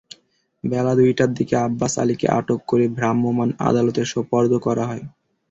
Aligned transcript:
বেলা 0.63 0.93
দুইটার 0.95 1.29
দিকে 1.33 1.55
আব্বাস 1.59 1.93
আলীকে 1.97 2.27
আটক 2.31 2.59
করে 2.67 2.85
ভ্রাম্যমাণ 2.97 3.49
আদালতে 3.67 4.01
সোপর্দ 4.13 4.51
করা 4.65 4.83
হয়। 4.85 5.03